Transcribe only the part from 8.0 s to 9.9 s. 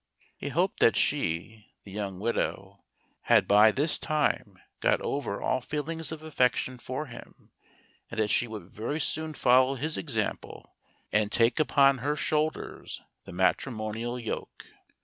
and that she would very soon follow